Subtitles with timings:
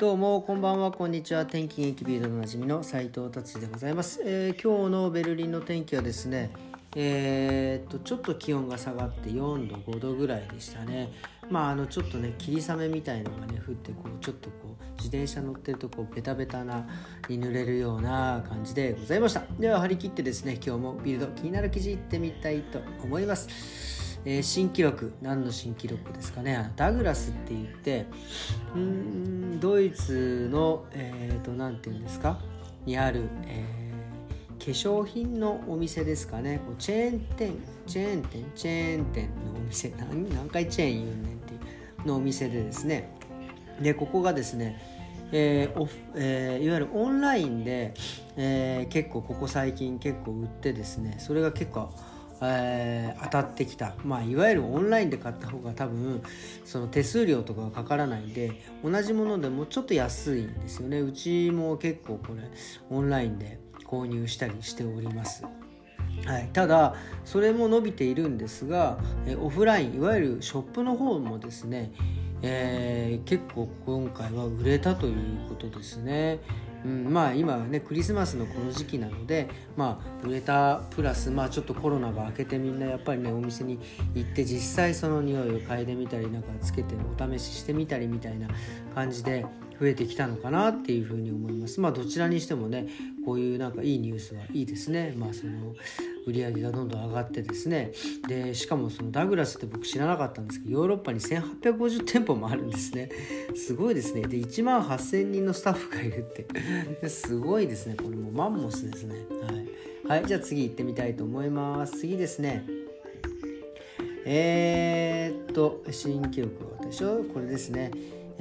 [0.00, 6.50] どうもこんばんはこんにちは天気元気ビルドのおなじみの斉藤達でございます、えー、今日のベルリンの天気はですね
[6.96, 11.12] えー、っとちょっと気温が下がって4度5度ぐらいでしたね。
[11.50, 16.88] まああのちょっとね霧雨みたいのがね降ってこうちょっとこう自転車乗ってるとこうベタベタな
[17.28, 19.42] に濡れるような感じでございました。
[19.58, 24.00] では張り切ってですね今日もビルド気になる記事いってみたいと思います。
[24.24, 26.72] えー、新記録何の新記録ですかね。
[26.74, 28.06] ダグラスって言って
[28.74, 32.38] うんドイツのえっ、ー、と何て言うんですか？
[32.86, 36.60] にある、えー、化粧品のお店ですかね。
[36.66, 37.54] こうチェーン店。
[37.86, 38.44] チェーン店。
[38.54, 39.92] チェーン店のお店。
[39.98, 41.56] 何何回チェーン言うねんってい
[42.04, 43.10] うのお店でですね。
[43.82, 44.80] でここがですね
[45.32, 47.94] えーえー、いわゆるオンラインで、
[48.36, 51.16] えー、結構ここ最近結構売ってですね。
[51.18, 51.90] それが結構
[52.42, 56.22] えー、当たってきた、まあ、いわゆるオンラインで買った方が多分
[56.64, 62.42] その手数料とかがかからないんで同じものでもちょっと安いんですよねうちも結構これ
[62.88, 65.44] オンラインで購入したりしております。
[66.26, 71.92] はい、ただそれも伸びているんですがえオフラインいわゆるショップの方もですね、
[72.42, 75.14] えー、結構今回は売れたという
[75.48, 76.40] ことですね。
[76.84, 83.78] うん、まあ今ねクリスマスのこの時期なのでまあ売れたプラスまあちょっとコロナが明けてみんなやっぱりねお店に
[84.14, 88.48] 行って実際その匂いを嗅いでみたりなんかつけてお試ししてみたりみたいな
[88.94, 89.44] 感じで
[89.80, 91.80] 増えてきたのかなっていうふうに思います。
[91.80, 92.86] まあどちらにしてもね
[93.24, 95.14] こういうなんかいいニュースはいいですね。
[95.16, 95.74] まあその
[96.26, 97.92] 売り上げがどんどん上がってですね。
[98.28, 103.10] でしかもそのダグラスって僕知らなかったんですけどヨーロッパに1850店舗もあるんですね。
[103.54, 104.22] すごいですね。
[104.22, 107.08] で1万8000人のスタッフがいるって。
[107.08, 107.96] すごいですね。
[107.96, 109.14] これもマンモスですね。
[110.06, 111.98] はい、はい、じゃあ次行ってみたいと思います。
[111.98, 112.66] 次ですね。
[114.26, 117.90] えー、っと新記録はでしょこれですね。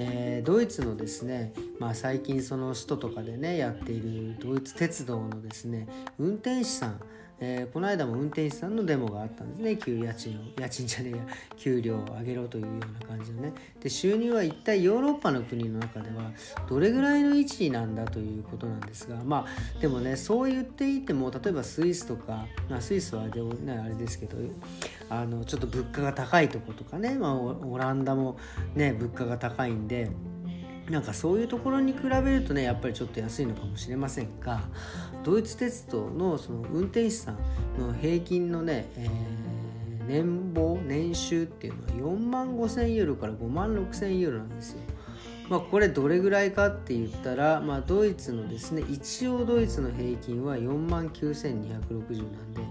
[0.00, 5.88] えー、ドイツのですね、まあ、最近その首都とかでねやっているドイツ鉄道のですね
[6.18, 7.00] 運転士さん。
[7.40, 9.76] えー、この間も運転手さんのデモがあったんですね。
[9.76, 11.18] 給家賃を家賃じゃねえや。
[11.56, 13.52] 給料を上げろというような感じのね。
[13.80, 16.32] で収入は一体ヨーロッパの国の中では
[16.68, 24.36] どれぐらいの位置なんだということなんですがまあでもねそう言っていても例えばスイスとか、まあ、スイスはでも、ね、あれですけど
[25.08, 28.38] あのちょっと物価が高いとことかね、まあ、オランダも
[28.74, 30.10] ね物価が高いんで
[30.90, 34.60] なんかそういうところに比べるとねやっぱりちょっと安いのかもしれませんが
[35.22, 37.36] ドイツ鉄道のその運転手さん
[37.78, 44.80] の平均のね、えー、年俸年収っていうのは4万5千ユーロから5万6千ユーロなんですよ。
[45.48, 52.62] まあ、これどれぐらいかって言ったら、まあ、ドイツのですね一応ドイツの平均は4万9260なんで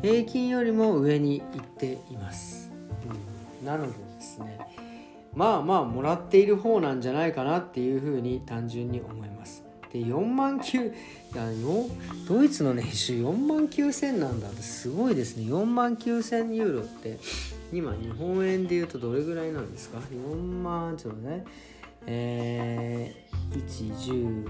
[0.00, 2.72] 平均よりも上に行っています、
[3.60, 4.58] うん、なのでですね
[5.34, 9.64] まあまあもらっている方なんじゃないかなっていうふうに単純に思います。
[9.92, 10.92] で4万9い
[11.36, 11.46] や
[12.28, 15.44] ドイツの年収4万9000なんだってすごいですね。
[15.44, 17.18] 4万9000ユーロって
[17.72, 21.44] 今日本円で言うとどれぐらいなんですか？4万ちょっとね
[22.06, 24.46] えー、1 1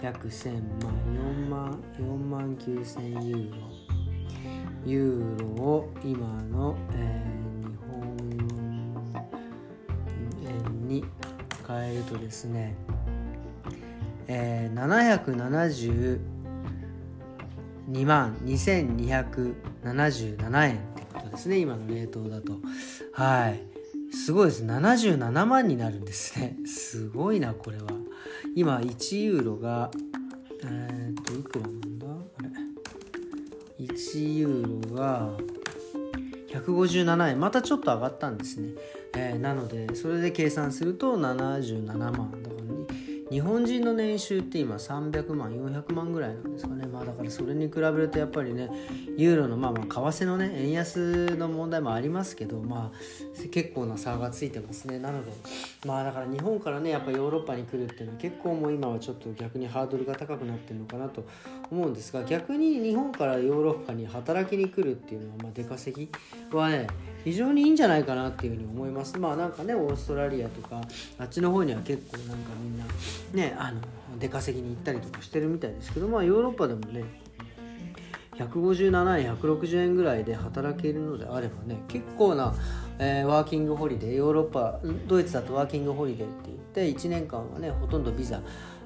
[0.00, 0.52] 0 100 1000
[0.84, 3.56] 万4万4万9000ユーロ。
[4.86, 7.49] ユーロを今の、えー
[10.90, 11.04] に
[11.66, 12.74] 変えるとですね、
[14.26, 16.18] えー、
[17.88, 22.58] 772万2277円ってことですね今の冷凍だと。
[23.12, 23.62] はい。
[24.12, 24.64] すごいです。
[24.64, 26.56] 77万になるんですね。
[26.66, 27.84] すごいなこれは。
[28.56, 29.92] 今1ユーロが
[30.64, 32.06] えー、っといくらなんだ？
[32.38, 32.48] あれ。
[33.86, 35.30] 1ユーロが
[36.50, 37.40] 157円。
[37.40, 38.74] またちょっと上がったんですね。
[39.16, 42.99] えー、なのでそれで計算すると77万だから
[43.30, 46.86] 日本人の年収って今300万400万ぐらいなんですかね。
[46.86, 48.68] まあだからそれに比べるとやっぱりね
[49.16, 54.98] ユーロのまあまあ為替のね円安の問題もありますけどまあ結構な差がついてますね。
[54.98, 55.32] なので
[55.86, 61.24] まあだから日本からねやっぱヨーロッパに来るっていうのは結構もう今はちょっと逆にハードルが高くなってるのかなと
[61.70, 66.10] 思うんですが逆に日本からヨーロッパに働きに来るっていうのはまあ出稼ぎ
[66.50, 66.88] はね
[67.24, 69.18] 非常にいいんじゃないかなっていうふうに思います。
[69.18, 70.80] まあなんかねオーストラリアとか
[71.18, 72.84] あっちの方には結構なんかみんな
[73.34, 73.80] ねあの
[74.18, 77.04] 出稼ぎに行ったりとかしてるみたいですけどまあヨーロッパでもね
[78.36, 82.54] 157円160円ぐらいで働けるのであればね結構な、
[82.98, 88.40] えー、ワーキングホリデーヨーロッパドイツだとワーキングホリデーって言って1年間はねほとんどビザ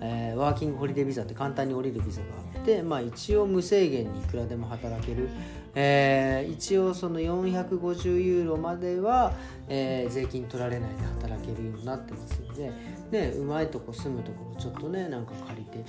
[0.00, 2.26] えー、ワーキングホリデービザって簡単に降りるビザが
[2.56, 5.28] あって、まあ、一応無制限にいくらでも働ける、
[5.74, 9.32] えー、一応その450ユーロまでは、
[9.68, 12.72] えー、税金取られないで働けるようになってますので、
[13.10, 15.84] ね、うまいとこ住むところちょっとねなんか借りて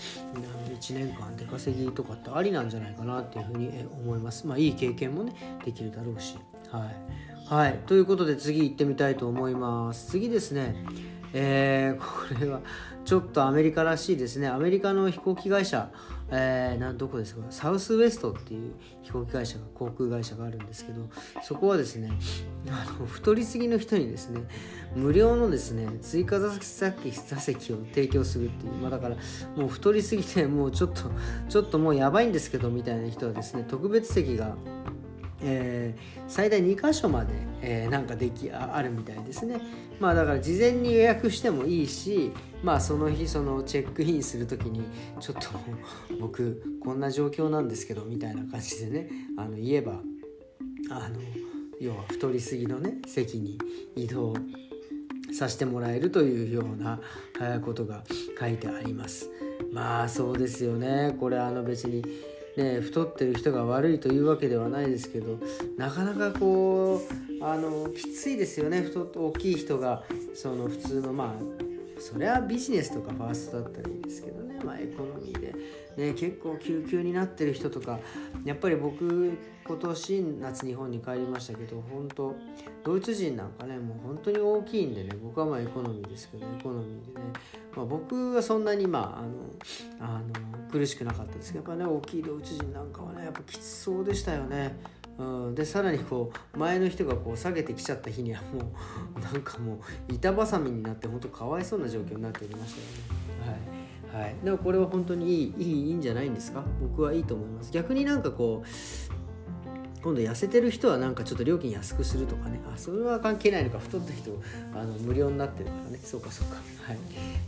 [0.75, 4.46] 1年間出稼ぎとかってありなんじゃないかなっていうふうに思います。
[4.48, 6.36] まあいい経験もねできるだろうし。
[6.69, 7.22] はい。
[7.54, 7.80] はい。
[7.86, 10.12] ということで次行ってみたいと思います。
[10.12, 10.86] 次ですね。
[11.33, 12.62] えー、これは
[13.06, 14.48] ちょっとアメリカらしいですね。
[14.48, 15.92] アメリカの飛行機会社
[16.33, 17.42] えー、などこですか？
[17.50, 21.10] サウスウエストっていう飛行機会社が航空会社があるんですけど
[21.44, 22.10] そこはですね
[22.69, 24.39] あの太りすぎの人にですね
[24.95, 29.18] 無料のですね追加座席座席を提供するっていう、まあ、だから
[29.57, 31.01] もう太りすぎてもうちょっと
[31.50, 34.56] ちょっともうやばいんですけどみたいな人はですね特別席が
[35.44, 39.60] えー、最大2箇所まで、えー、なんかできああるみたいですね。
[40.00, 42.32] まあだから事前に予約してもいいし
[42.64, 44.84] まあその日そのチェックインする時に
[45.20, 45.50] ちょっと
[46.20, 49.94] 僕こんな状況なんですけどみたいな感じでねあの言えば
[50.90, 51.20] あの
[51.80, 53.58] 要は太りすぎのね席に
[53.96, 54.34] 移動
[55.34, 57.00] させてもらえるというような
[57.62, 58.04] ことが
[58.40, 59.30] 書いてあります。
[59.72, 61.16] まあそうですよね。
[61.20, 62.04] これあの別に
[62.57, 65.38] ね、太ってる人が悪いというわけではないですけど
[65.77, 67.01] なかなかこ
[67.39, 70.03] うあのきついですよね太っ大きい人が。
[70.33, 71.71] その普通のまあ
[72.01, 75.53] それはビジネスとかファーストだったらいいですけどね、まあ、エコノミーで、
[75.98, 78.00] ね、結構救急になってる人とか。
[78.44, 79.38] やっぱり僕
[79.68, 82.36] 今年夏日本に帰りましたけど本当
[82.83, 85.12] ドイツ人なんかねもう本当に大きいんでね。
[85.21, 87.25] 僕はまあエコノミーですけどエコノミーでね、
[87.75, 89.24] まあ、僕はそんなにま
[90.01, 94.75] ああのあの苦しくなかったですけどやっぱね大きいドイツ人なんかはねやっぱきつそうでしたよね。
[95.18, 98.72] うん、でさらにこう前の人がこう下げてきちゃった日にはも
[99.16, 99.75] う なんかも
[100.10, 103.62] う板挟みになって本当かわいそうな状況になっておりましたよね。
[104.12, 104.24] はい。
[104.24, 106.63] はい、でもこれは本当にいいいいいいんじゃないんですか？
[106.81, 107.72] 僕はいいと思います。
[107.72, 108.68] 逆になんかこう
[110.04, 112.60] 今度痩せてる人はなんかちょっと料金安くするとかね。
[112.74, 113.80] あそれは関係ないのか。
[113.80, 114.31] 太った人
[114.74, 116.00] あの無料になってるからね。
[116.04, 116.56] そうかそうか。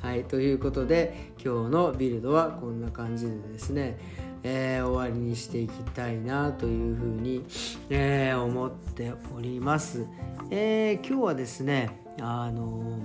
[0.04, 3.98] はい、はい、ということで今日のビルドはこんな感じでですね。
[4.44, 7.45] えー、終わりにしていきたいなというふうに、
[7.90, 10.06] えー、思っております。
[10.50, 13.00] えー、今日はですねあの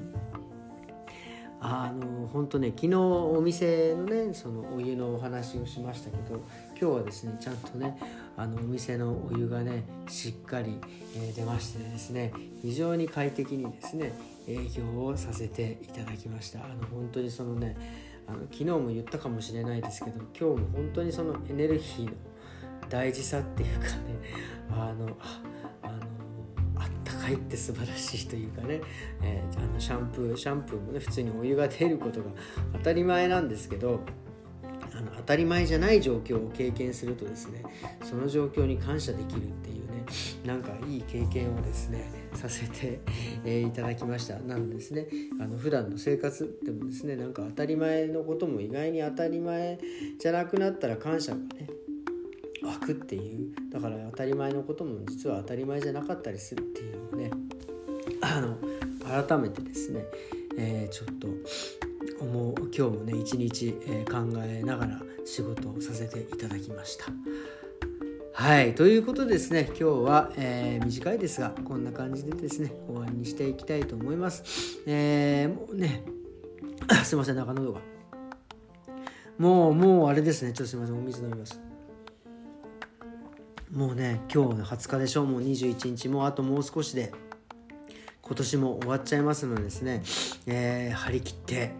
[1.60, 6.40] あの本当ね昨日お店のねそのお湯のお話をしましたけど
[6.80, 7.98] 今日はですねちゃんとね
[8.36, 10.78] あのお店のお湯がねしっかり、
[11.16, 12.32] え、出ましてですね
[12.62, 14.12] 非常に快適にですね
[14.46, 17.76] 営業をさせていただきましたあの本当にそのね
[18.28, 22.12] あの昨日も言ったかもしれないですけど今日も本当にそのエネルギーの
[22.88, 23.92] 大事さっていうかね
[24.70, 25.16] あの
[25.82, 25.96] あの
[26.76, 28.80] あったかいって素晴らしいというかね、
[29.22, 32.26] えー、あのシャンプーシャンプーもね普通にお湯が出ることが
[32.74, 34.00] 当たり前なんですけど
[34.94, 37.62] あの当たり前じゃない状況を経験するとですね
[38.02, 40.04] その状況に感謝できるっていうね
[40.44, 43.00] なんかいい経験をですねさせて、
[43.44, 44.38] え、いただきました。
[44.38, 45.08] なのですね。
[45.40, 49.78] あの普段の生活でもですねなんか当たり前のことも意外に当たり前
[50.18, 51.68] じゃなくなったら感謝がね
[52.62, 53.54] 湧くっていう。
[53.70, 57.30] だから当たり前のことも実は当たり前じゃなかったりするっていうのをね
[58.20, 58.56] あの
[59.26, 60.04] 改めてですね、
[60.56, 61.28] えー、ちょっと
[62.20, 67.06] 思う今日もね一日、え、考えながら仕事をさせていただきました。
[68.40, 68.76] はい。
[68.76, 74.44] ということでですね、今日は、えー、短いですが、こんな感じでですね、終わりにしていきたいと思います。
[74.86, 76.04] えー、もうね、
[77.02, 77.80] すいません、中喉が。
[79.38, 81.60] もう、もうあれですね、ちょっとすいません、お水飲みます。
[83.72, 85.24] もうね、今日の20日でしょ？
[85.24, 87.10] う、もう21日、もうあともう少しで、
[88.22, 90.04] 今年も終わっちゃいますのでですね、
[90.46, 91.72] えー、張り切って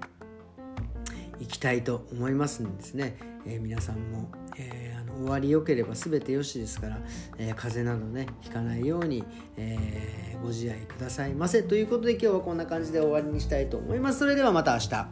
[1.38, 3.16] いきたいと思いますんですね、
[3.48, 6.98] え、皆さんも、えー、あの終わり良ければ全てよしですから、
[7.38, 9.24] え、風邪などねひかないように、
[9.56, 11.62] えご自愛くださいませ。
[11.62, 14.20] ということで今日はこんな感じで終わりにしたいと思います。
[14.20, 14.88] それではまた明日。
[14.88, 15.08] さ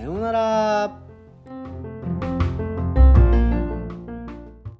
[0.00, 1.75] ようなら。